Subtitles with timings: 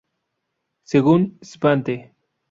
[0.81, 2.15] Según Svante.